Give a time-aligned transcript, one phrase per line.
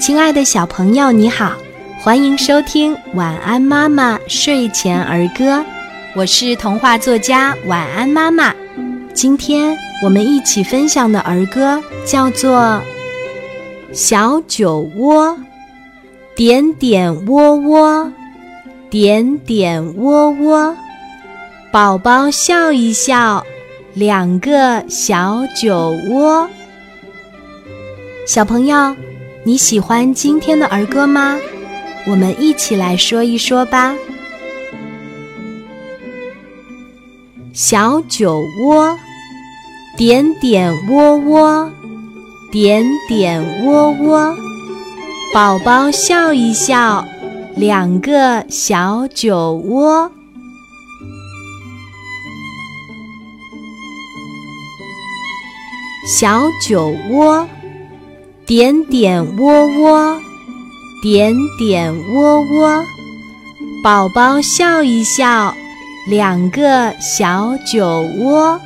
[0.00, 1.52] 亲爱的小朋友，你好，
[2.00, 5.58] 欢迎收听《晚安妈妈睡前儿歌》，
[6.16, 8.52] 我是童话作家晚安妈妈。
[9.14, 12.58] 今天我们一起分享的儿歌叫做
[13.92, 15.28] 《小酒窝》，
[16.34, 18.12] 点点窝窝，
[18.90, 20.76] 点点窝窝，
[21.70, 23.44] 宝宝笑一笑，
[23.94, 26.48] 两个小酒窝。
[28.26, 28.96] 小朋友。
[29.48, 31.38] 你喜欢今天的儿歌吗？
[32.06, 33.94] 我们一起来说一说吧。
[37.54, 38.94] 小酒窝，
[39.96, 41.72] 点点窝窝，
[42.52, 44.36] 点点窝窝，
[45.32, 47.02] 宝宝笑一笑，
[47.56, 50.12] 两个小酒窝。
[56.06, 57.48] 小酒窝。
[58.48, 60.18] 点点窝窝，
[61.02, 62.82] 点点窝窝，
[63.84, 65.52] 宝宝笑一笑，
[66.08, 68.58] 两个小酒窝。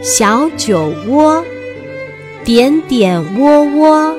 [0.00, 1.44] 小酒窝，
[2.44, 4.14] 点点窝窝，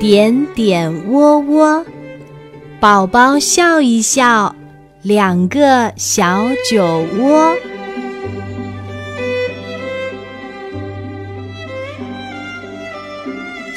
[0.00, 1.86] 点点窝窝，
[2.80, 4.56] 宝宝笑一笑，
[5.02, 6.84] 两个小酒
[7.20, 7.56] 窝。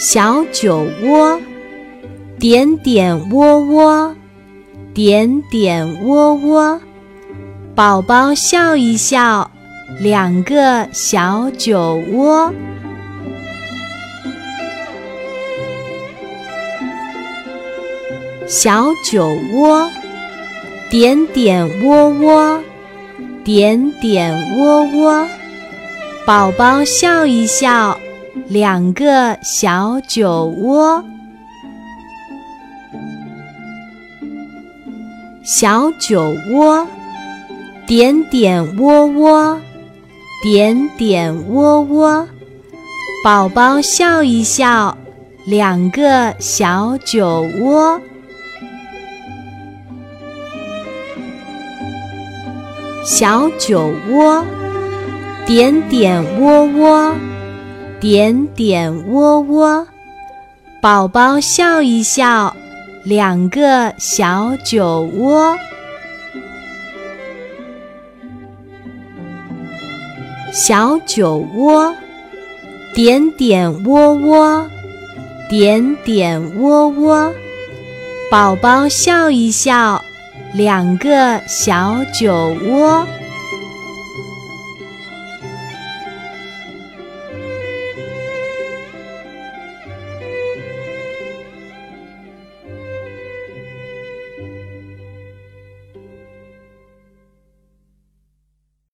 [0.02, 1.40] 小酒窝，
[2.40, 4.16] 点点窝窝，
[4.96, 6.82] 点点窝窝，
[7.76, 9.52] 宝宝笑一笑，
[10.00, 12.52] 两个小酒窝。
[18.48, 19.88] 小酒窝，
[20.90, 22.60] 点点窝窝，
[23.44, 25.28] 点点窝窝，
[26.26, 28.00] 宝宝笑一笑。
[28.52, 31.02] 两个小酒窝，
[35.42, 36.86] 小酒窝，
[37.88, 39.58] 点点窝窝，
[40.44, 42.28] 点点窝窝，
[43.24, 44.98] 宝宝笑一笑，
[45.46, 48.02] 两个小酒窝，
[53.06, 54.46] 小酒窝，
[55.46, 57.16] 点点窝窝。
[58.02, 59.88] 点点窝窝，
[60.82, 62.56] 宝宝笑一笑，
[63.04, 65.56] 两个小酒窝。
[70.52, 71.96] 小酒窝，
[72.96, 74.68] 点点窝窝，
[75.48, 77.32] 点点窝窝，
[78.32, 80.04] 宝宝笑一笑，
[80.56, 82.34] 两个小酒
[82.68, 83.06] 窝。